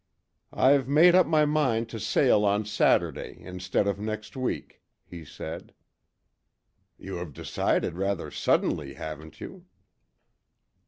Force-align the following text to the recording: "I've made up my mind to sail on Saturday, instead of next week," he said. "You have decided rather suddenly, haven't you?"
"I've 0.55 0.87
made 0.87 1.13
up 1.13 1.27
my 1.27 1.45
mind 1.45 1.87
to 1.89 1.99
sail 1.99 2.43
on 2.43 2.65
Saturday, 2.65 3.37
instead 3.41 3.85
of 3.85 3.99
next 3.99 4.35
week," 4.35 4.81
he 5.05 5.23
said. 5.23 5.75
"You 6.97 7.17
have 7.17 7.33
decided 7.33 7.93
rather 7.93 8.31
suddenly, 8.31 8.95
haven't 8.95 9.39
you?" 9.39 9.67